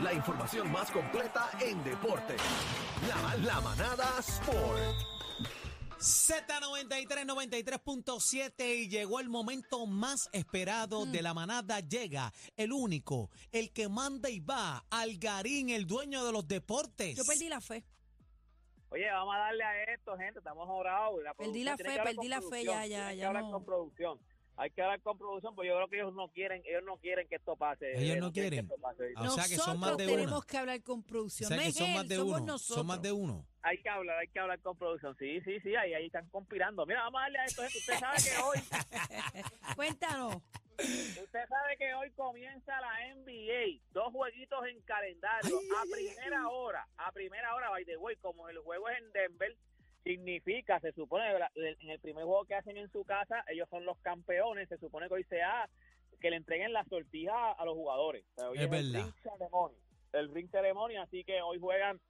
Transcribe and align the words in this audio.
La 0.00 0.12
información 0.12 0.70
más 0.70 0.90
completa 0.90 1.50
en 1.60 1.82
deporte. 1.84 2.36
La, 3.08 3.36
la 3.36 3.60
manada 3.60 4.18
Sport. 4.18 5.18
Z93, 5.98 7.26
93.7 7.26 8.76
y 8.76 8.88
llegó 8.88 9.18
el 9.18 9.28
momento 9.28 9.84
más 9.86 10.30
esperado 10.32 11.06
de 11.06 11.22
la 11.22 11.34
manada. 11.34 11.80
Llega 11.80 12.32
el 12.56 12.72
único, 12.72 13.30
el 13.50 13.72
que 13.72 13.88
manda 13.88 14.30
y 14.30 14.38
va, 14.38 14.84
Algarín, 14.90 15.70
el 15.70 15.86
dueño 15.86 16.24
de 16.24 16.30
los 16.32 16.46
deportes. 16.46 17.16
Yo 17.16 17.24
perdí 17.24 17.48
la 17.48 17.60
fe. 17.60 17.84
Oye, 18.90 19.10
vamos 19.10 19.34
a 19.34 19.38
darle 19.38 19.64
a 19.64 19.84
esto, 19.92 20.16
gente. 20.16 20.38
Estamos 20.38 20.66
orados. 20.70 21.22
La 21.22 21.34
Perdí 21.34 21.64
la 21.64 21.76
fe, 21.76 22.00
perdí 22.02 22.28
la 22.28 22.40
fe, 22.40 22.64
ya, 22.64 22.86
ya, 22.86 23.12
ya 23.12 23.32
no. 23.32 23.50
con 23.50 23.64
producción. 23.64 24.18
Hay 24.60 24.70
que 24.70 24.82
hablar 24.82 25.00
con 25.02 25.16
producción, 25.16 25.54
porque 25.54 25.68
yo 25.68 25.76
creo 25.76 25.88
que 25.88 25.96
ellos 26.00 26.12
no 26.14 26.28
quieren, 26.30 26.62
ellos 26.66 26.82
no 26.84 26.96
quieren 26.96 27.28
que 27.28 27.36
esto 27.36 27.54
pase. 27.54 27.92
Ellos 27.96 28.16
no 28.18 28.32
que 28.32 28.40
quieren. 28.40 28.64
esto 28.64 28.74
pase. 28.80 29.12
Ah, 29.14 29.22
o 29.22 29.30
sea 29.30 29.44
que 29.44 29.50
nosotros 29.56 29.64
son 29.64 29.78
más 29.80 29.96
de 29.96 30.06
tenemos 30.06 30.32
uno. 30.32 30.42
que 30.42 30.56
hablar 30.58 30.82
con 30.82 30.98
O 30.98 31.02
producción. 31.06 31.48
sea 31.48 31.56
no 31.58 31.62
que 31.62 31.72
son 31.72 31.86
él, 31.86 31.94
más 31.94 32.08
de 32.08 32.16
somos 32.16 32.36
uno. 32.40 32.46
nosotros. 32.46 32.76
Son 32.78 32.86
más 32.86 33.00
de 33.02 33.12
uno. 33.12 33.46
Hay 33.62 33.78
que 33.78 33.88
hablar, 33.88 34.18
hay 34.18 34.26
que 34.28 34.38
hablar 34.40 34.60
con 34.60 34.76
producción. 34.76 35.16
Sí, 35.16 35.40
sí, 35.42 35.60
sí, 35.60 35.76
ahí, 35.76 35.94
ahí 35.94 36.06
están 36.06 36.28
conspirando. 36.30 36.84
Mira, 36.86 37.02
vamos 37.02 37.20
a 37.20 37.22
darle 37.22 37.38
a 37.38 37.44
esto, 37.44 37.62
gente. 37.62 37.78
Usted 37.78 37.98
sabe 38.00 38.16
que 38.18 38.42
hoy, 38.42 38.58
Cuéntanos. 39.76 40.36
usted 40.78 41.48
sabe 41.48 41.76
que 41.78 41.94
hoy 41.94 42.10
comienza 42.12 42.72
la 42.80 43.14
NBA. 43.14 43.80
Dos 43.92 44.12
jueguitos 44.12 44.66
en 44.66 44.80
calendario 44.82 45.56
a 45.56 45.82
primera 45.90 46.48
hora. 46.48 46.86
A 46.96 47.12
primera 47.12 47.54
hora, 47.54 47.70
by 47.70 47.84
the 47.84 47.96
way, 47.96 48.16
como 48.16 48.48
el 48.48 48.58
juego 48.58 48.88
es 48.88 48.98
en 48.98 49.12
Denver, 49.12 49.56
significa, 50.04 50.80
se 50.80 50.92
supone, 50.92 51.24
en 51.54 51.90
el 51.90 52.00
primer 52.00 52.24
juego 52.24 52.44
que 52.44 52.54
hacen 52.54 52.76
en 52.76 52.90
su 52.90 53.04
casa, 53.04 53.44
ellos 53.48 53.68
son 53.70 53.84
los 53.84 53.98
campeones, 54.00 54.68
se 54.68 54.78
supone 54.78 55.08
que 55.08 55.14
hoy 55.14 55.24
sea 55.24 55.68
que 56.20 56.30
le 56.30 56.36
entreguen 56.36 56.72
la 56.72 56.84
sortija 56.84 57.52
a 57.52 57.64
los 57.64 57.74
jugadores. 57.74 58.24
O 58.36 58.40
sea, 58.40 58.50
hoy 58.50 58.58
Es 58.58 58.70
verdad. 58.70 59.04
ring 59.04 59.14
ceremony, 59.22 59.74
el 60.12 60.34
ring 60.34 60.50
ceremony, 60.50 60.96
así 60.96 61.24
que 61.24 61.40
hoy 61.42 61.58
juegan 61.58 62.00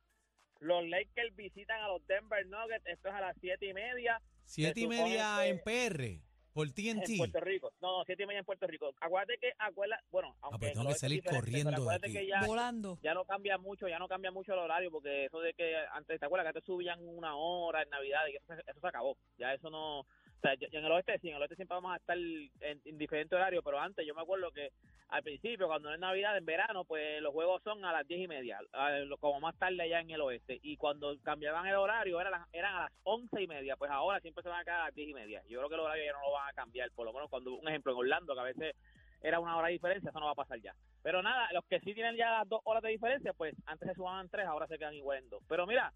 los 0.61 0.87
Lakers 0.89 1.35
visitan 1.37 1.81
a 1.83 1.89
los 1.89 2.07
Denver 2.07 2.47
Nuggets, 2.47 2.87
esto 2.87 3.09
es 3.09 3.15
a 3.15 3.21
las 3.21 3.37
siete 3.41 3.67
y 3.67 3.75
media 3.75 4.21
Siete 4.45 4.81
y 4.81 4.89
media 4.89 5.37
que- 5.41 5.49
en 5.49 5.59
PR 5.63 6.23
por 6.59 6.67
en 6.67 7.01
TNT. 7.01 7.17
Puerto 7.19 7.41
Rico. 7.41 7.73
No, 7.81 7.99
no, 7.99 8.05
siete 8.05 8.23
y 8.23 8.27
media 8.27 8.41
en 8.41 8.45
Puerto 8.45 8.67
Rico. 8.67 8.93
Acuérdate 9.01 9.39
que, 9.39 9.53
acuérdate, 9.59 10.03
bueno, 10.11 10.37
aunque 10.43 10.59
pues 10.59 10.73
en 10.73 10.79
tengo 10.79 10.89
que 10.89 10.95
salir 10.99 11.23
corriendo 11.25 11.85
de 11.85 11.95
aquí. 11.95 12.13
que 12.13 12.27
ya, 12.27 12.45
Volando. 12.47 12.99
ya 13.03 13.15
no 13.15 13.25
cambia 13.25 13.59
mucho, 13.59 13.89
ya 13.89 13.99
no 13.99 14.09
cambia 14.09 14.31
mucho 14.31 14.53
el 14.53 14.59
horario, 14.59 14.91
porque 14.91 15.27
eso 15.27 15.41
de 15.41 15.55
que 15.55 15.77
antes, 15.93 16.19
¿te 16.21 16.27
acuerdas 16.27 16.45
que 16.45 16.49
antes 16.49 16.65
subían 16.65 16.99
una 17.07 17.37
hora 17.37 17.83
en 17.83 17.91
Navidad 17.91 18.21
y 18.33 18.37
eso, 18.37 18.47
se- 18.55 18.71
eso 18.71 18.81
se 18.81 18.87
acabó? 18.89 19.17
Ya 19.39 19.55
eso 19.55 19.71
no... 19.71 20.01
O 20.01 20.41
sea, 20.41 20.53
en 20.55 20.85
el 20.85 20.93
oeste 20.93 21.19
sí, 21.21 21.29
en 21.31 21.37
el 21.37 21.43
oeste 21.43 21.57
siempre 21.57 21.75
vamos 21.75 21.93
a 21.93 21.97
estar 21.97 22.17
en, 22.17 22.81
en 22.85 22.99
diferente 22.99 23.35
horario, 23.35 23.63
pero 23.63 23.81
antes 23.81 24.07
yo 24.07 24.15
me 24.15 24.23
acuerdo 24.23 24.53
que 24.53 24.71
al 25.09 25.23
principio, 25.23 25.67
cuando 25.69 25.93
es 25.93 25.99
Navidad, 25.99 26.37
en 26.37 26.45
verano, 26.45 26.85
pues 26.85 27.23
los 27.23 27.33
juegos 27.33 27.63
son 27.63 27.85
a 27.85 27.93
las 27.93 28.07
diez 28.07 28.21
y 28.21 28.29
media, 28.29 28.61
como 29.21 29.41
más 29.41 29.57
tarde 29.59 29.83
allá 29.83 30.01
en 30.01 30.11
el 30.11 30.21
oeste. 30.21 30.59
Y 30.63 30.77
cuando 30.77 31.17
cambiaban 31.23 31.67
el 31.67 31.77
horario, 31.77 32.21
eran, 32.21 32.45
eran 32.53 32.75
a 32.75 32.81
las 32.83 32.93
once 33.05 33.43
y 33.43 33.47
media, 33.47 33.77
pues 33.77 33.91
ahora 33.91 34.21
siempre 34.21 34.43
se 34.43 34.51
van 34.51 34.61
a 34.61 34.65
quedar 34.65 34.81
a 34.81 34.85
las 34.87 34.95
diez 34.95 35.09
y 35.09 35.15
media. 35.15 35.43
Yo 35.49 35.59
creo 35.59 35.69
que 35.71 35.75
el 35.77 35.81
horario 35.81 36.05
ya 36.05 36.13
no 36.13 36.21
lo 36.21 36.33
van 36.33 36.49
a 36.49 36.53
cambiar, 36.53 36.91
por 36.93 37.07
lo 37.07 37.13
menos 37.15 37.31
cuando, 37.31 37.55
un 37.55 37.69
ejemplo, 37.69 37.93
en 37.93 37.99
Orlando, 37.99 38.35
que 38.35 38.41
a 38.41 38.45
veces 38.45 38.77
era 39.23 39.41
una 39.41 39.57
hora 39.57 39.69
de 39.69 39.73
diferencia, 39.73 40.11
eso 40.11 40.21
no 40.21 40.27
va 40.27 40.33
a 40.33 40.37
pasar 40.37 40.61
ya. 40.61 40.75
Pero 41.03 41.23
nada, 41.23 41.49
los 41.53 41.65
que 41.65 41.81
sí 41.81 41.95
tienen 41.95 42.17
ya 42.17 42.31
las 42.31 42.49
dos 42.49 42.61
horas 42.65 42.83
de 42.83 42.91
diferencia, 42.91 43.33
pues 43.33 43.55
antes 43.65 43.89
se 43.89 43.95
sumaban 43.95 44.29
tres, 44.29 44.47
ahora 44.47 44.67
se 44.67 44.79
quedan 44.79 44.95
igual 44.95 45.19
en 45.19 45.31
dos. 45.31 45.43
Pero 45.49 45.67
mira, 45.67 45.93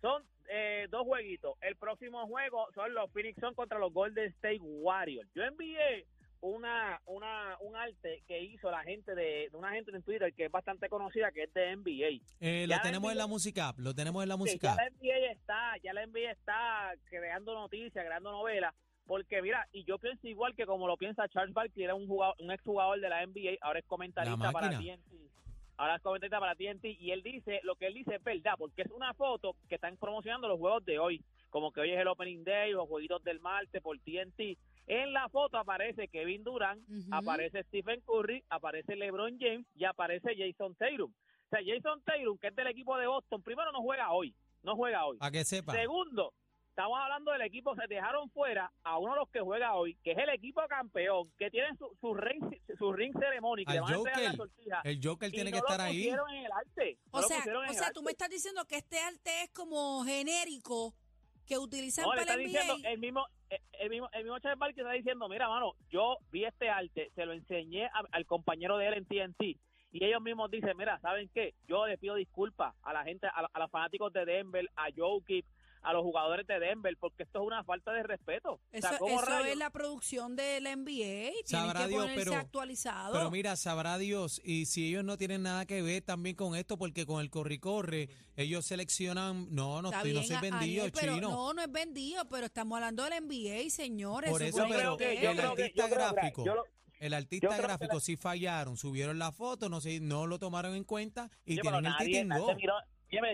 son 0.00 0.22
eh, 0.48 0.86
dos 0.88 1.02
jueguitos. 1.02 1.56
El 1.60 1.76
próximo 1.76 2.26
juego 2.28 2.68
son 2.74 2.94
los 2.94 3.10
Phoenix 3.10 3.40
Suns 3.40 3.56
contra 3.56 3.78
los 3.78 3.92
Golden 3.92 4.28
State 4.30 4.60
Warriors. 4.60 5.28
Yo 5.34 5.42
envié 5.42 6.06
una, 6.42 7.00
una, 7.06 7.56
un 7.60 7.76
arte 7.76 8.22
que 8.26 8.42
hizo 8.42 8.70
la 8.70 8.82
gente 8.82 9.14
de, 9.14 9.48
de 9.50 9.56
una 9.56 9.70
gente 9.70 9.92
en 9.94 10.02
Twitter 10.02 10.34
que 10.34 10.46
es 10.46 10.50
bastante 10.50 10.88
conocida, 10.88 11.30
que 11.30 11.44
es 11.44 11.54
de 11.54 11.74
NBA. 11.76 12.20
Eh, 12.40 12.66
lo 12.66 12.80
tenemos 12.82 13.12
en 13.12 13.18
la 13.18 13.26
música 13.26 13.72
lo 13.78 13.94
tenemos 13.94 14.22
en 14.22 14.28
la 14.28 14.34
Sí, 14.34 14.40
música 14.40 14.76
ya 14.76 14.82
la 14.82 14.90
NBA 14.90 15.32
está, 15.32 15.76
ya 15.82 15.92
la 15.92 16.06
NBA 16.06 16.30
está 16.32 16.92
creando 17.04 17.54
noticias, 17.54 18.04
creando 18.04 18.32
novelas, 18.32 18.74
porque 19.06 19.40
mira, 19.40 19.66
y 19.72 19.84
yo 19.84 19.98
pienso 19.98 20.26
igual 20.26 20.54
que 20.56 20.66
como 20.66 20.86
lo 20.88 20.96
piensa 20.96 21.28
Charles 21.28 21.54
Barkley, 21.54 21.84
era 21.84 21.94
un 21.94 22.08
jugador, 22.08 22.34
un 22.40 22.50
exjugador 22.50 23.00
de 23.00 23.08
la 23.08 23.24
NBA, 23.24 23.58
ahora 23.60 23.78
es 23.78 23.86
comentarista 23.86 24.50
para. 24.50 24.70
TNT. 24.70 25.14
Ahora 25.76 25.96
es 25.96 26.02
comentarista 26.02 26.38
para 26.38 26.54
TNT 26.54 26.84
y 26.84 27.12
él 27.12 27.22
dice, 27.22 27.60
lo 27.62 27.76
que 27.76 27.86
él 27.86 27.94
dice 27.94 28.16
es 28.16 28.22
verdad, 28.22 28.54
porque 28.58 28.82
es 28.82 28.90
una 28.90 29.14
foto 29.14 29.56
que 29.68 29.76
están 29.76 29.96
promocionando 29.96 30.46
los 30.48 30.58
juegos 30.58 30.84
de 30.84 30.98
hoy, 30.98 31.24
como 31.50 31.72
que 31.72 31.80
hoy 31.80 31.92
es 31.92 31.98
el 32.00 32.08
Opening 32.08 32.44
Day, 32.44 32.72
los 32.72 32.88
jueguitos 32.88 33.22
del 33.24 33.40
martes 33.40 33.80
por 33.80 33.98
TNT. 33.98 34.58
En 34.86 35.12
la 35.12 35.28
foto 35.28 35.58
aparece 35.58 36.08
Kevin 36.08 36.42
Durant, 36.44 36.82
aparece 37.12 37.62
Stephen 37.64 38.00
Curry, 38.02 38.44
aparece 38.48 38.96
LeBron 38.96 39.38
James 39.38 39.66
y 39.74 39.84
aparece 39.84 40.34
Jason 40.36 40.74
Tatum. 40.74 41.12
O 41.12 41.48
sea, 41.50 41.60
Jason 41.64 42.02
Tatum, 42.02 42.38
que 42.38 42.48
es 42.48 42.56
del 42.56 42.66
equipo 42.66 42.96
de 42.98 43.06
Boston, 43.06 43.42
primero 43.42 43.70
no 43.72 43.80
juega 43.80 44.10
hoy, 44.12 44.34
no 44.62 44.74
juega 44.76 45.04
hoy. 45.06 45.18
A 45.20 45.30
que 45.30 45.44
sepa. 45.44 45.72
Segundo, 45.72 46.32
estamos 46.70 46.98
hablando 46.98 47.30
del 47.30 47.42
equipo, 47.42 47.74
se 47.76 47.86
dejaron 47.86 48.28
fuera 48.30 48.72
a 48.82 48.98
uno 48.98 49.12
de 49.12 49.20
los 49.20 49.28
que 49.30 49.40
juega 49.40 49.74
hoy, 49.74 49.94
que 50.02 50.12
es 50.12 50.18
el 50.18 50.30
equipo 50.30 50.62
campeón, 50.68 51.30
que 51.38 51.50
tiene 51.50 51.76
su, 51.76 51.94
su, 52.00 52.14
ring, 52.14 52.42
su 52.78 52.92
ring 52.92 53.14
Al 53.14 53.20
le 53.30 53.40
van 53.40 53.92
a 53.92 53.96
entregar 53.96 54.04
la 54.22 54.30
Joker. 54.30 54.36
sortija. 54.36 54.80
El 54.84 55.00
Joker 55.02 55.28
y 55.28 55.32
tiene 55.32 55.50
no 55.50 55.54
que 55.54 55.58
estar 55.58 55.80
ahí. 55.80 55.96
pusieron 55.98 56.30
en 56.30 56.44
el 56.46 56.52
arte. 56.52 56.98
no 57.12 57.18
O 57.18 57.20
lo 57.20 57.28
sea, 57.28 57.36
pusieron 57.38 57.62
en 57.64 57.68
o 57.68 57.70
el 57.72 57.76
sea, 57.76 57.86
arte. 57.88 57.94
tú 57.94 58.02
me 58.02 58.10
estás 58.10 58.30
diciendo 58.30 58.64
que 58.66 58.76
este 58.78 58.98
arte 58.98 59.42
es 59.44 59.50
como 59.50 60.02
genérico 60.04 60.94
que 61.46 61.58
utilizan 61.58 62.04
No, 62.04 62.14
le 62.14 62.20
para 62.20 62.22
está 62.22 62.34
el 62.42 62.46
diciendo, 62.48 62.78
NBA. 62.78 62.88
el 62.90 62.98
mismo, 62.98 63.26
el 63.72 63.90
mismo, 63.90 64.08
el 64.12 64.24
mismo 64.24 64.38
Charles 64.38 64.58
Barkley 64.58 64.84
está 64.84 64.92
diciendo, 64.92 65.28
mira, 65.28 65.48
mano, 65.48 65.74
yo 65.90 66.18
vi 66.30 66.44
este 66.44 66.68
arte, 66.70 67.10
se 67.14 67.26
lo 67.26 67.32
enseñé 67.32 67.88
al 68.12 68.26
compañero 68.26 68.78
de 68.78 68.88
él 68.88 68.94
en 68.94 69.04
TNT, 69.04 69.58
y 69.92 70.04
ellos 70.04 70.22
mismos 70.22 70.50
dicen, 70.50 70.76
mira, 70.76 70.98
¿saben 71.00 71.28
qué? 71.34 71.54
Yo 71.68 71.86
les 71.86 71.98
pido 71.98 72.14
disculpas 72.14 72.74
a 72.82 72.92
la 72.94 73.04
gente, 73.04 73.26
a, 73.26 73.46
a 73.52 73.58
los 73.58 73.70
fanáticos 73.70 74.12
de 74.12 74.24
Denver, 74.24 74.66
a 74.74 74.88
Jokic, 74.96 75.44
a 75.82 75.92
los 75.92 76.02
jugadores 76.02 76.46
de 76.46 76.58
Denver, 76.60 76.96
porque 76.98 77.24
esto 77.24 77.40
es 77.40 77.46
una 77.46 77.64
falta 77.64 77.92
de 77.92 78.02
respeto. 78.04 78.52
O 78.52 78.60
Eso, 78.70 78.88
sea, 78.88 78.98
¿cómo 78.98 79.20
eso 79.20 79.26
rayos? 79.30 79.48
es 79.48 79.56
la 79.56 79.70
producción 79.70 80.36
de 80.36 80.60
la 80.60 80.70
NBA. 80.76 81.32
Sabrá 81.44 81.82
que 81.82 81.88
Dios, 81.88 82.00
ponerse 82.02 82.24
pero- 82.24 82.36
actualizado. 82.36 83.12
Pero 83.14 83.30
mira, 83.30 83.56
sabrá 83.56 83.98
Dios, 83.98 84.40
y 84.44 84.66
si 84.66 84.88
ellos 84.88 85.04
no 85.04 85.18
tienen 85.18 85.42
nada 85.42 85.66
que 85.66 85.82
ver 85.82 86.02
también 86.02 86.36
con 86.36 86.54
esto, 86.54 86.78
porque 86.78 87.04
con 87.04 87.20
el 87.20 87.30
corre-corre, 87.30 88.08
ellos 88.36 88.64
seleccionan, 88.64 89.48
no, 89.54 89.82
no 89.82 89.88
Está 89.88 89.98
estoy, 89.98 90.14
no 90.14 90.22
soy 90.22 90.36
vendido, 90.36 90.82
Aniel, 90.84 90.92
pero 90.98 91.14
chino. 91.16 91.30
No, 91.30 91.52
no 91.54 91.62
es 91.62 91.72
vendido, 91.72 92.24
pero 92.28 92.46
estamos 92.46 92.76
hablando 92.76 93.02
del 93.04 93.14
NBA, 93.24 93.68
señores. 93.70 94.30
Por 94.30 94.42
eso, 94.42 94.64
pero 94.68 94.96
que- 94.96 95.12
el 95.14 95.36
creo 95.36 95.54
que- 95.56 95.62
artista 95.64 95.88
que- 95.88 95.94
gráfico, 95.94 96.44
yo 96.44 96.54
lo- 96.54 96.64
el 97.00 97.14
artista 97.14 97.56
gráfico 97.56 97.94
la- 97.94 98.00
sí 98.00 98.16
fallaron, 98.16 98.76
subieron 98.76 99.18
la 99.18 99.32
foto, 99.32 99.68
no 99.68 99.80
sé, 99.80 99.98
no 99.98 100.28
lo 100.28 100.38
tomaron 100.38 100.76
en 100.76 100.84
cuenta 100.84 101.28
y 101.44 101.54
Sí, 101.56 101.60
tienen 101.60 101.78
el 101.78 101.82
nadie, 101.90 102.06
titingo. 102.06 102.28
nadie 102.38 102.54
miró- 102.54 102.74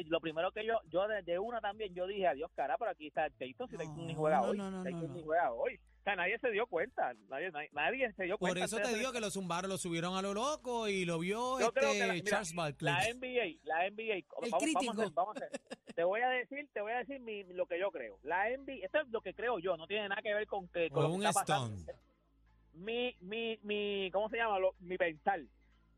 Lo 0.09 0.21
primero 0.21 0.51
que 0.51 0.65
yo, 0.67 0.75
yo 0.91 1.07
desde 1.07 1.39
una 1.39 1.61
también, 1.61 1.95
yo 1.95 2.07
dije, 2.07 2.27
adiós, 2.27 2.51
cara, 2.57 2.77
pero 2.79 2.91
aquí 2.91 3.07
está 3.07 3.31
Tatum, 3.31 3.69
si 3.69 3.77
No, 3.77 3.79
Tatum 3.85 4.07
ni 4.07 4.15
juega 4.15 4.39
no, 4.39 4.45
hoy. 4.49 4.59
no, 4.59 4.83
Tatum 4.83 5.13
ni 5.13 5.23
juega 5.23 5.53
hoy. 5.53 5.77
O 5.77 6.03
sea, 6.05 6.17
nadie 6.17 6.39
se 6.39 6.51
dio 6.51 6.67
cuenta, 6.67 7.13
nadie, 7.29 7.51
nadie, 7.51 7.69
nadie 7.73 8.13
se 8.15 8.25
dio 8.25 8.39
cuenta. 8.39 8.55
Por 8.61 8.65
eso 8.65 8.77
te 8.79 8.97
digo 8.99 9.13
que 9.13 9.21
lo 9.21 9.31
zumbaron, 9.31 9.69
lo 9.71 9.79
subieron 9.79 10.17
a 10.17 10.23
lo 10.23 10.35
loco 10.35 10.89
y 10.89 11.05
lo 11.05 11.19
vio 11.19 11.61
Yo 11.61 11.73
creo 11.73 11.89
este 11.91 12.01
que 12.01 12.07
la, 12.07 12.13
mira, 12.15 12.25
Charles 12.31 12.55
Barkley. 12.55 12.93
la 12.93 13.15
NBA, 13.15 13.59
la 13.65 13.91
NBA, 13.91 14.15
El 14.15 14.25
vamos, 14.31 14.51
vamos 14.51 14.55
a 14.55 14.59
crítico. 14.59 14.91
hacer, 15.03 15.11
vamos 15.13 15.37
a 15.37 15.45
hacer. 15.45 15.61
Te 15.95 16.05
voy 16.05 16.21
a 16.23 16.29
decir, 16.31 16.69
te 16.73 16.81
voy 16.81 16.93
a 16.93 16.99
decir 16.99 17.21
mi, 17.21 17.45
lo 17.45 17.67
que 17.67 17.79
yo 17.79 17.91
creo. 17.91 18.19
La 18.23 18.49
NBA, 18.51 18.85
esto 18.85 19.01
es 19.01 19.09
lo 19.09 19.21
que 19.21 19.35
creo 19.35 19.59
yo, 19.59 19.77
no 19.77 19.87
tiene 19.87 20.09
nada 20.09 20.23
que 20.23 20.33
ver 20.35 20.47
con 20.47 20.67
que 20.69 20.89
con 20.91 21.05
O 21.05 21.09
lo 21.09 21.09
que 21.11 21.15
un 21.19 21.27
está 21.27 21.41
pasando. 21.45 21.93
Mi, 22.75 23.15
mi, 23.21 23.59
mi, 23.63 24.11
¿cómo 24.13 24.29
se 24.29 24.37
llama? 24.39 24.59
Lo- 24.59 24.75
mi 24.81 24.97
pensar. 24.97 25.41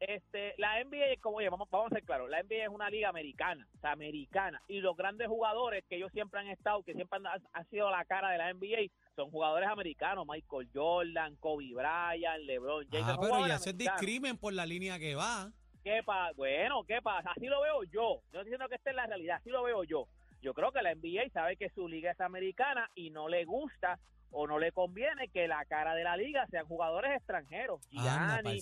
Este, 0.01 0.55
la 0.57 0.83
NBA, 0.83 1.21
como 1.21 1.37
oye, 1.37 1.51
vamos, 1.51 1.69
vamos 1.71 1.93
a 1.93 1.95
ser 1.97 2.05
claros, 2.05 2.31
la 2.31 2.43
NBA 2.43 2.65
es 2.65 2.69
una 2.71 2.89
liga 2.89 3.11
americana, 3.11 3.67
o 3.77 3.81
sea, 3.81 3.93
americana, 3.93 4.61
y 4.67 4.81
los 4.81 4.97
grandes 4.97 5.29
jugadores 5.29 5.85
que 5.89 5.97
ellos 5.97 6.11
siempre 6.13 6.41
han 6.41 6.49
estado, 6.49 6.83
que 6.83 6.95
siempre 6.95 7.19
han, 7.23 7.27
han 7.53 7.69
sido 7.69 7.91
la 7.91 8.05
cara 8.07 8.31
de 8.31 8.39
la 8.39 8.53
NBA, 8.55 8.91
son 9.15 9.31
jugadores 9.31 9.69
americanos, 9.69 10.27
Michael 10.27 10.69
Jordan, 10.73 11.37
Kobe 11.37 11.75
Bryant, 11.75 12.43
LeBron 12.45 12.87
James, 12.91 13.07
Ah, 13.09 13.19
pero 13.21 13.47
ya 13.47 13.55
es 13.57 13.67
americanos. 13.67 13.77
discrimen 14.01 14.39
por 14.39 14.55
la 14.55 14.65
línea 14.65 14.99
que 14.99 15.15
va. 15.15 15.51
¿Qué 15.85 16.03
pasa? 16.05 16.33
Bueno, 16.35 16.83
¿qué 16.85 17.01
pasa? 17.03 17.31
Así 17.33 17.47
lo 17.47 17.61
veo 17.63 17.85
yo. 17.85 18.21
No 18.33 18.41
estoy 18.41 18.45
diciendo 18.45 18.69
que 18.69 18.75
esta 18.77 18.91
es 18.91 18.97
la 18.97 19.07
realidad, 19.07 19.37
así 19.37 19.51
lo 19.51 19.63
veo 19.63 19.85
yo. 19.85 20.07
Yo 20.43 20.55
creo 20.55 20.73
que 20.73 20.83
la 20.83 20.95
NBA 20.95 21.29
sabe 21.33 21.57
que 21.57 21.71
su 21.71 21.89
liga 21.89 22.11
es 22.13 22.21
americana 22.21 22.91
y 22.95 23.11
no 23.11 23.29
le 23.29 23.45
gusta 23.45 23.99
o 24.33 24.47
no 24.47 24.61
le 24.61 24.71
conviene 24.71 25.29
que 25.29 25.49
la 25.49 25.65
cara 25.65 25.93
de 25.97 26.05
la 26.05 26.17
liga 26.17 26.47
sean 26.47 26.65
jugadores 26.65 27.17
extranjeros. 27.17 27.81
Gianni. 27.91 28.61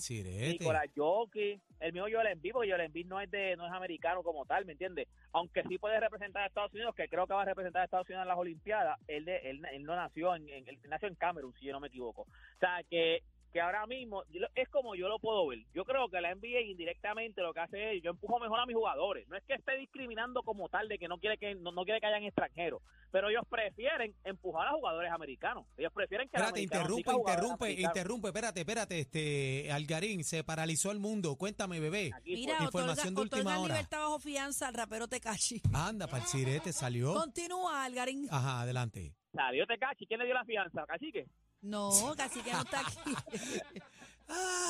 Nicolás 0.59 0.87
Jokic, 0.95 1.61
el 1.79 1.93
mío 1.93 2.05
Joel 2.11 2.25
Embiid, 2.27 2.53
porque 2.53 2.69
Joel 2.69 2.81
Embiid 2.81 3.05
no 3.05 3.21
es 3.21 3.29
de 3.29 3.55
no 3.55 3.67
es 3.67 3.71
americano 3.71 4.23
como 4.23 4.47
tal, 4.47 4.65
¿me 4.65 4.71
entiendes? 4.71 5.07
Aunque 5.31 5.61
sí 5.69 5.77
puede 5.77 5.99
representar 5.99 6.41
a 6.41 6.47
Estados 6.47 6.73
Unidos, 6.73 6.95
que 6.95 7.07
creo 7.07 7.27
que 7.27 7.33
va 7.35 7.43
a 7.43 7.45
representar 7.45 7.83
a 7.83 7.85
Estados 7.85 8.07
Unidos 8.09 8.23
en 8.23 8.29
las 8.29 8.37
Olimpiadas, 8.39 8.97
él, 9.07 9.25
de, 9.25 9.37
él, 9.47 9.61
él 9.71 9.83
no 9.83 9.95
nació 9.95 10.35
en, 10.35 10.49
en- 10.49 10.67
él 10.67 10.79
nació 10.89 11.07
en 11.07 11.13
Camerún, 11.15 11.53
si 11.59 11.65
yo 11.65 11.71
no 11.73 11.79
me 11.79 11.87
equivoco. 11.89 12.23
O 12.23 12.59
sea, 12.59 12.81
que 12.89 13.21
que 13.51 13.61
ahora 13.61 13.85
mismo 13.87 14.23
yo 14.29 14.41
lo- 14.41 14.47
es 14.55 14.69
como 14.69 14.95
yo 14.95 15.07
lo 15.07 15.19
puedo 15.19 15.47
ver. 15.47 15.59
Yo 15.73 15.83
creo 15.85 16.07
que 16.09 16.21
la 16.21 16.31
NBA 16.31 16.61
indirectamente 16.61 17.41
lo 17.41 17.53
que 17.53 17.59
hace 17.61 17.95
es 17.97 18.03
yo 18.03 18.11
empujo 18.11 18.39
mejor 18.39 18.59
a 18.59 18.65
mis 18.65 18.75
jugadores. 18.75 19.27
No 19.27 19.35
es 19.37 19.43
que 19.45 19.53
esté 19.55 19.77
discriminando 19.77 20.43
como 20.43 20.69
tal 20.69 20.87
de 20.87 20.97
que 20.99 21.07
no 21.07 21.17
quiere 21.17 21.37
que 21.37 21.55
no, 21.55 21.71
no 21.71 21.83
quiere 21.83 21.99
que 21.99 22.05
hayan 22.07 22.23
extranjeros, 22.23 22.81
pero 23.11 23.29
ellos 23.29 23.43
prefieren 23.49 24.13
empujar 24.23 24.67
a 24.67 24.71
jugadores 24.73 25.11
americanos. 25.11 25.65
Ellos 25.77 25.91
prefieren 25.93 26.29
que 26.29 26.37
el 26.37 26.43
Espérate, 26.43 26.61
interrumpe, 26.61 27.11
interrumpe, 27.11 27.71
interrumpe, 27.71 28.27
espérate, 28.29 28.59
espérate, 28.61 28.99
este, 28.99 29.71
Algarín, 29.71 30.23
se 30.23 30.43
paralizó 30.43 30.91
el 30.91 30.99
mundo, 30.99 31.35
cuéntame, 31.35 31.79
bebé. 31.79 32.11
Aquí 32.15 32.33
Mira, 32.35 32.55
fue. 32.57 32.65
Información 32.65 33.13
otorga, 33.17 33.29
de 33.29 33.35
última 33.41 33.59
hora. 33.59 33.73
libertad 33.75 33.99
bajo 33.99 34.19
fianza 34.19 34.67
al 34.67 34.73
rapero 34.73 35.07
Tecachi. 35.07 35.61
Anda, 35.73 36.07
para 36.07 36.23
el 36.23 36.29
sirete 36.29 36.71
salió. 36.73 37.13
Continúa, 37.15 37.83
Algarín. 37.85 38.27
Ajá, 38.31 38.61
adelante. 38.61 39.13
Salió 39.33 39.65
Tecachi, 39.67 40.05
¿quién 40.07 40.19
le 40.19 40.25
dio 40.25 40.33
la 40.33 40.43
fianza? 40.45 40.85
Cacique. 40.87 41.25
No, 41.61 41.89
casi 42.15 42.41
que 42.41 42.51
no 42.53 42.59
está 42.61 42.79
aquí. 42.81 42.97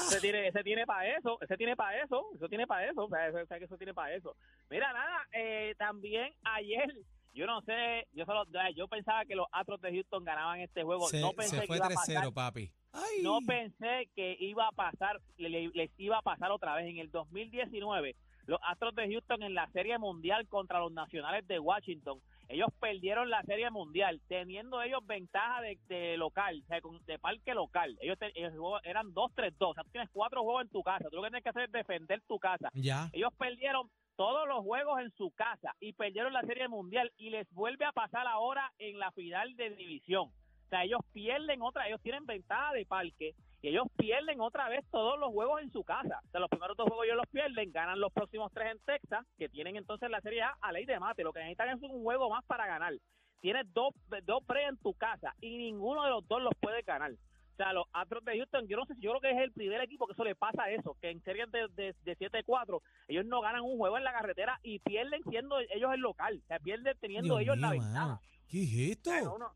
Ese 0.07 0.21
tiene, 0.21 0.47
ese 0.47 0.63
tiene 0.63 0.85
para 0.85 1.17
eso, 1.17 1.37
ese 1.41 1.57
tiene 1.57 1.75
para 1.75 2.01
eso, 2.01 2.25
eso 2.35 2.47
tiene 2.47 2.65
para 2.65 2.89
eso, 2.89 3.03
o 3.05 3.09
sea, 3.09 3.27
eso, 3.27 3.37
o 3.39 3.45
sea, 3.45 3.59
que 3.59 3.65
eso 3.65 3.77
tiene 3.77 3.93
para 3.93 4.13
eso. 4.15 4.35
Mira, 4.69 4.93
nada, 4.93 5.27
eh, 5.33 5.75
también 5.77 6.33
ayer, 6.43 6.95
yo 7.33 7.45
no 7.45 7.61
sé, 7.63 8.07
yo 8.13 8.25
solo, 8.25 8.45
yo 8.73 8.87
pensaba 8.87 9.25
que 9.25 9.35
los 9.35 9.47
Astros 9.51 9.81
de 9.81 9.91
Houston 9.91 10.23
ganaban 10.23 10.61
este 10.61 10.83
juego, 10.83 11.09
Se, 11.09 11.19
no 11.19 11.33
pensé 11.33 11.55
se 11.57 11.61
que 11.61 11.67
fue 11.67 11.75
iba 11.77 11.87
a 11.87 11.89
pasar, 11.89 12.23
3-0, 12.23 12.33
papi. 12.33 12.71
Ay. 12.93 13.21
no 13.21 13.39
pensé 13.45 14.09
que 14.15 14.37
iba 14.39 14.65
a 14.67 14.71
pasar, 14.71 15.19
le- 15.37 15.49
le- 15.49 15.71
les 15.73 15.91
iba 15.97 16.17
a 16.17 16.21
pasar 16.21 16.51
otra 16.51 16.73
vez 16.75 16.87
en 16.87 16.97
el 16.97 17.11
2019. 17.11 18.15
Los 18.47 18.59
Astros 18.65 18.95
de 18.95 19.07
Houston 19.11 19.43
en 19.43 19.53
la 19.53 19.69
Serie 19.71 19.97
Mundial 19.99 20.47
contra 20.47 20.79
los 20.79 20.91
Nacionales 20.93 21.45
de 21.47 21.59
Washington, 21.59 22.19
ellos 22.49 22.69
perdieron 22.79 23.29
la 23.29 23.41
Serie 23.43 23.69
Mundial 23.71 24.19
teniendo 24.27 24.81
ellos 24.81 25.05
ventaja 25.05 25.61
de, 25.61 25.77
de 25.87 26.17
local, 26.17 26.63
con- 26.81 27.03
de 27.05 27.17
parque 27.19 27.53
local. 27.53 27.97
Ellos, 28.01 28.17
te- 28.19 28.31
ellos 28.37 28.53
eran 28.83 29.13
2-3-2, 29.13 29.53
o 29.59 29.73
sea, 29.73 29.83
tú 29.83 29.91
tienes 29.91 30.09
cuatro 30.11 30.43
juegos 30.43 30.63
en 30.63 30.69
tu 30.69 30.83
casa. 30.83 31.09
Tú 31.09 31.15
lo 31.17 31.21
que 31.23 31.29
tienes 31.29 31.43
que 31.43 31.49
hacer 31.49 31.63
es 31.63 31.71
defender 31.71 32.21
tu 32.27 32.37
casa. 32.39 32.69
Ya. 32.73 33.09
Ellos 33.13 33.31
perdieron 33.37 33.89
todos 34.15 34.47
los 34.47 34.63
juegos 34.65 34.99
en 34.99 35.11
su 35.11 35.31
casa 35.31 35.75
y 35.79 35.93
perdieron 35.93 36.33
la 36.33 36.41
Serie 36.41 36.67
Mundial 36.67 37.11
y 37.17 37.29
les 37.29 37.49
vuelve 37.53 37.85
a 37.85 37.93
pasar 37.93 38.27
ahora 38.27 38.69
en 38.77 38.99
la 38.99 39.11
final 39.11 39.55
de 39.55 39.69
división. 39.75 40.27
O 40.65 40.69
sea, 40.69 40.83
ellos 40.83 40.99
pierden 41.13 41.61
otra, 41.61 41.87
ellos 41.87 42.01
tienen 42.01 42.25
ventaja 42.25 42.73
de 42.73 42.85
parque 42.85 43.33
y 43.61 43.69
ellos 43.69 43.87
pierden 43.97 44.39
otra 44.41 44.69
vez 44.69 44.85
todos 44.91 45.19
los 45.19 45.29
juegos 45.31 45.61
en 45.61 45.71
su 45.71 45.83
casa. 45.83 46.19
O 46.25 46.29
sea, 46.31 46.39
los 46.39 46.49
primeros 46.49 46.77
dos 46.77 46.87
juegos 46.87 47.05
ellos 47.05 47.17
los 47.17 47.27
pierden, 47.27 47.71
ganan 47.71 47.99
los 47.99 48.11
próximos 48.13 48.51
tres 48.53 48.71
en 48.71 48.79
Texas, 48.85 49.25
que 49.37 49.49
tienen 49.49 49.75
entonces 49.75 50.09
la 50.09 50.21
Serie 50.21 50.41
A 50.43 50.55
a 50.61 50.71
ley 50.71 50.85
de 50.85 50.99
mate. 50.99 51.23
Lo 51.23 51.33
que 51.33 51.39
necesitan 51.39 51.69
es 51.69 51.81
un 51.81 52.01
juego 52.03 52.29
más 52.29 52.43
para 52.45 52.65
ganar. 52.67 52.93
Tienes 53.41 53.65
dos, 53.73 53.93
dos 54.23 54.43
pre 54.45 54.65
en 54.65 54.77
tu 54.77 54.93
casa 54.93 55.33
y 55.41 55.57
ninguno 55.57 56.03
de 56.03 56.09
los 56.09 56.27
dos 56.27 56.41
los 56.41 56.53
puede 56.59 56.81
ganar. 56.83 57.11
O 57.11 57.55
sea, 57.61 57.73
los 57.73 57.85
Astros 57.91 58.23
de 58.23 58.37
Houston, 58.37 58.67
yo 58.69 58.77
no 58.77 58.85
sé 58.85 58.95
si 58.95 59.01
yo 59.01 59.11
creo 59.11 59.21
que 59.21 59.31
es 59.31 59.37
el 59.43 59.51
primer 59.51 59.81
equipo 59.81 60.07
que 60.07 60.13
eso 60.13 60.23
le 60.23 60.33
pasa 60.35 60.63
a 60.63 60.71
eso, 60.71 60.95
que 61.01 61.09
en 61.09 61.21
series 61.23 61.51
de, 61.51 61.67
de, 61.75 61.93
de 62.03 62.17
7-4 62.17 62.79
ellos 63.09 63.25
no 63.25 63.41
ganan 63.41 63.63
un 63.63 63.77
juego 63.77 63.97
en 63.97 64.05
la 64.05 64.13
carretera 64.13 64.57
y 64.63 64.79
pierden 64.79 65.21
siendo 65.29 65.59
ellos 65.59 65.93
el 65.93 65.99
local, 65.99 66.39
o 66.41 66.47
sea, 66.47 66.59
pierden 66.59 66.97
teniendo 67.01 67.35
Dios 67.37 67.41
ellos 67.41 67.57
la 67.57 67.71
ventaja. 67.71 68.19
¿Qué 68.47 68.63
es 68.63 68.91
esto? 68.91 69.11
Uno- 69.35 69.51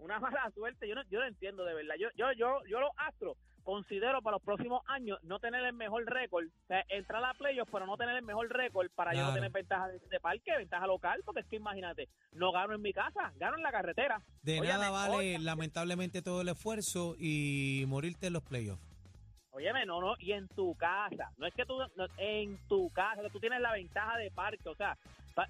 una 0.00 0.18
mala 0.20 0.50
suerte, 0.54 0.88
yo 0.88 0.94
no, 0.94 1.02
yo 1.10 1.20
no 1.20 1.26
entiendo 1.26 1.64
de 1.64 1.74
verdad. 1.74 1.94
Yo, 1.98 2.08
yo, 2.16 2.32
yo, 2.32 2.60
yo 2.68 2.80
los 2.80 2.90
Astros 2.96 3.36
considero 3.62 4.22
para 4.22 4.36
los 4.36 4.42
próximos 4.42 4.82
años 4.88 5.18
no 5.22 5.38
tener 5.38 5.64
el 5.64 5.74
mejor 5.74 6.04
récord, 6.06 6.46
o 6.46 6.66
sea, 6.66 6.84
entrar 6.88 7.22
a 7.24 7.34
playoffs, 7.34 7.70
pero 7.70 7.86
no 7.86 7.96
tener 7.96 8.16
el 8.16 8.24
mejor 8.24 8.48
récord 8.48 8.90
para 8.94 9.14
yo 9.14 9.22
no 9.22 9.34
tener 9.34 9.50
ventaja 9.50 9.88
de, 9.88 9.98
de 9.98 10.20
parque, 10.20 10.56
ventaja 10.56 10.86
local, 10.86 11.20
porque 11.24 11.42
es 11.42 11.46
que 11.46 11.56
imagínate, 11.56 12.08
no 12.32 12.52
gano 12.52 12.74
en 12.74 12.82
mi 12.82 12.92
casa, 12.92 13.32
gano 13.36 13.56
en 13.56 13.62
la 13.62 13.70
carretera. 13.70 14.22
De 14.42 14.60
nada 14.60 14.90
vale 14.90 15.14
oye, 15.14 15.38
lamentablemente 15.38 16.22
todo 16.22 16.40
el 16.40 16.48
esfuerzo 16.48 17.14
y 17.18 17.84
morirte 17.86 18.28
en 18.28 18.32
los 18.32 18.42
playoffs. 18.42 18.82
Óyeme, 19.52 19.84
no, 19.84 20.00
no, 20.00 20.14
y 20.20 20.32
en 20.32 20.48
tu 20.48 20.74
casa, 20.76 21.30
no 21.36 21.46
es 21.46 21.52
que 21.54 21.66
tú, 21.66 21.76
no, 21.96 22.06
en 22.18 22.56
tu 22.68 22.88
casa, 22.90 23.20
tú 23.32 23.40
tienes 23.40 23.60
la 23.60 23.72
ventaja 23.72 24.16
de 24.16 24.30
parque, 24.30 24.68
o 24.68 24.76
sea, 24.76 24.96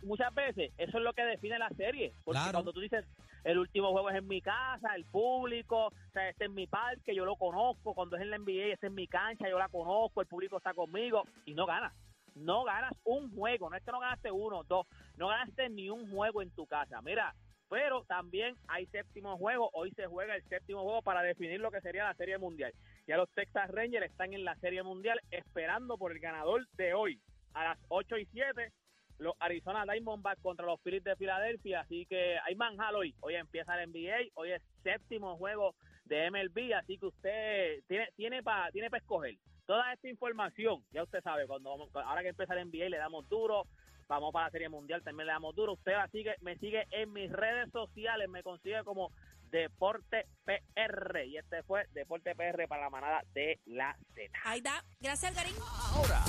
muchas 0.03 0.35
veces 0.35 0.73
eso 0.79 0.99
es 0.99 1.05
lo 1.05 1.13
que 1.13 1.23
define 1.25 1.59
la 1.59 1.69
serie, 1.71 2.13
porque 2.25 2.39
Claro. 2.39 2.53
cuando 2.53 2.73
tú 2.73 2.81
dices, 2.81 3.05
el 3.45 3.59
último 3.59 3.91
juego 3.93 4.11
es 4.11 4.17
en 4.17 4.29
mi 4.29 4.41
casa, 4.41 4.95
el 4.95 5.05
público, 5.07 5.87
o 5.87 6.11
sea, 6.13 6.29
este 6.29 6.45
es 6.45 6.51
mi 6.51 6.67
parque, 6.67 7.15
yo 7.15 7.25
lo 7.25 7.37
conozco, 7.37 7.95
cuando 7.95 8.17
es 8.17 8.23
en 8.23 8.31
la 8.31 8.37
NBA, 8.39 8.73
este 8.75 8.89
es 8.89 8.93
mi 8.93 9.07
cancha, 9.07 9.49
yo 9.49 9.59
la 9.59 9.69
conozco, 9.69 10.21
el 10.21 10.27
público 10.27 10.59
está 10.59 10.75
conmigo, 10.75 11.25
y 11.47 11.55
no 11.55 11.67
ganas, 11.67 11.93
no 12.35 12.65
ganas 12.65 12.93
un 13.05 13.35
juego, 13.35 13.71
no 13.71 13.77
es 13.77 13.83
que 13.83 13.93
no 13.93 14.01
ganaste 14.01 14.31
uno, 14.31 14.63
dos, 14.65 14.87
no 15.17 15.29
ganaste 15.29 15.69
ni 15.71 15.89
un 15.91 16.11
juego 16.11 16.43
en 16.43 16.51
tu 16.51 16.67
casa, 16.67 17.01
mira, 17.03 17.35
pero 17.69 18.05
también 18.05 18.57
hay 18.67 18.87
séptimo 18.87 19.39
juego, 19.39 19.71
hoy 19.75 19.93
se 19.93 20.07
juega 20.07 20.35
el 20.35 20.43
séptimo 20.49 20.83
juego 20.83 21.03
para 21.03 21.23
definir 21.23 21.61
lo 21.61 21.71
que 21.71 21.81
sería 21.81 22.03
la 22.05 22.15
serie 22.15 22.37
mundial. 22.37 22.73
Ya 23.07 23.17
los 23.17 23.31
Texas 23.31 23.71
Rangers 23.71 24.07
están 24.07 24.35
en 24.35 24.45
la 24.45 24.57
Serie 24.57 24.83
Mundial 24.83 25.21
esperando 25.31 25.97
por 25.97 26.11
el 26.11 26.19
ganador 26.19 26.67
de 26.73 26.95
hoy. 26.95 27.21
A 27.55 27.63
las 27.65 27.79
8 27.89 28.19
y 28.19 28.27
7, 28.27 28.73
los 29.21 29.35
Arizona 29.39 29.85
Diamondbacks 29.85 30.43
contra 30.43 30.67
los 30.67 30.81
Phillies 30.81 31.05
de 31.05 31.15
Filadelfia. 31.17 31.81
Así 31.81 32.07
que 32.07 32.37
hay 32.45 32.55
manjal 32.57 32.97
hoy. 32.97 33.15
Hoy 33.21 33.35
empieza 33.37 33.81
el 33.81 33.91
NBA. 33.91 34.31
Hoy 34.35 34.51
es 34.53 34.63
séptimo 34.83 35.37
juego 35.37 35.75
de 36.05 36.31
MLB. 36.31 36.75
Así 36.75 36.99
que 36.99 37.07
usted 37.07 37.83
tiene 37.87 38.09
tiene 38.17 38.43
para 38.43 38.71
tiene 38.73 38.91
pa 38.91 38.97
escoger. 38.97 39.37
Toda 39.67 39.93
esta 39.93 40.09
información, 40.09 40.83
ya 40.91 41.03
usted 41.05 41.23
sabe, 41.23 41.47
cuando 41.47 41.71
vamos- 41.71 41.91
ahora 41.95 42.23
que 42.23 42.29
empieza 42.31 42.55
el 42.55 42.61
NBA 42.69 42.89
le 42.89 42.97
damos 42.97 43.29
duro. 43.29 43.65
Vamos 44.09 44.33
para 44.33 44.47
la 44.47 44.51
Serie 44.51 44.69
Mundial, 44.69 45.05
también 45.05 45.29
le 45.29 45.33
damos 45.33 45.55
duro. 45.55 45.75
Usted 45.75 45.93
así 45.93 46.25
que 46.25 46.35
me 46.41 46.57
sigue 46.59 46.85
en 46.91 47.13
mis 47.13 47.31
redes 47.31 47.71
sociales, 47.71 48.29
me 48.29 48.43
consigue 48.43 48.83
como 48.83 49.13
Deporte 49.53 50.27
PR. 50.45 51.27
Y 51.27 51.37
este 51.37 51.63
fue 51.63 51.85
Deporte 51.93 52.35
PR 52.35 52.67
para 52.67 52.83
la 52.85 52.91
manada 52.91 53.23
de 53.35 53.61
la 53.67 53.97
Z. 54.15 54.33
Ahí 54.45 54.59
está. 54.59 54.83
Gracias. 55.01 55.37
Ahora, 55.37 55.51
ahora, 55.95 56.21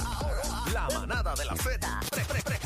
la 0.74 0.88
manada 0.94 1.34
de 1.36 1.46
la 1.46 1.56
Z. 1.56 1.64
Pre- 2.10 2.24
pre- 2.26 2.42
pre- 2.42 2.60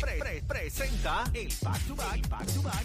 pre- 0.00 0.18
pre- 0.18 0.42
presenta 0.46 1.24
el 1.32 1.48
back 1.62 1.86
to 1.86 1.94
back, 1.94 2.28
back 2.28 2.46
to 2.46 2.60
back, 2.62 2.84